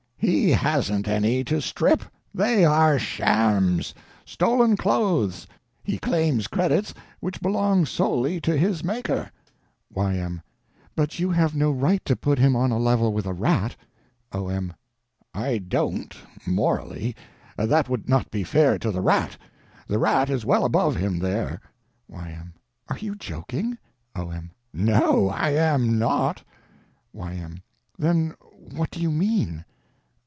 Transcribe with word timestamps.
He 0.23 0.51
hasn't 0.51 1.07
any 1.07 1.43
to 1.45 1.59
strip—they 1.59 2.63
are 2.63 2.99
shams, 2.99 3.91
stolen 4.23 4.77
clothes. 4.77 5.47
He 5.83 5.97
claims 5.97 6.45
credits 6.45 6.93
which 7.21 7.41
belong 7.41 7.87
solely 7.87 8.39
to 8.41 8.55
his 8.55 8.83
Maker. 8.83 9.31
Y.M. 9.91 10.43
But 10.95 11.17
you 11.17 11.31
have 11.31 11.55
no 11.55 11.71
right 11.71 12.05
to 12.05 12.15
put 12.15 12.37
him 12.37 12.55
on 12.55 12.69
a 12.71 12.77
level 12.77 13.11
with 13.11 13.25
a 13.25 13.33
rat. 13.33 13.75
O.M. 14.31 14.73
I 15.33 15.57
don't—morally. 15.57 17.15
That 17.57 17.89
would 17.89 18.07
not 18.07 18.29
be 18.29 18.43
fair 18.43 18.77
to 18.77 18.91
the 18.91 19.01
rat. 19.01 19.35
The 19.87 19.97
rat 19.97 20.29
is 20.29 20.45
well 20.45 20.65
above 20.65 20.97
him, 20.97 21.17
there. 21.17 21.59
Y.M. 22.07 22.53
Are 22.89 22.99
you 22.99 23.15
joking? 23.15 23.75
O.M. 24.15 24.51
No, 24.71 25.29
I 25.29 25.49
am 25.53 25.97
not. 25.97 26.43
Y.M. 27.11 27.63
Then 27.97 28.35
what 28.51 28.91
do 28.91 28.99
you 29.01 29.09
mean? 29.09 29.65